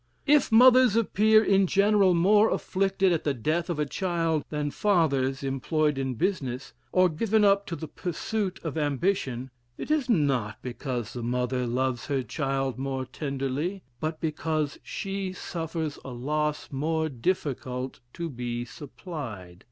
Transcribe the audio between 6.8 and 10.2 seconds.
or given up to the pursuit of ambition, it is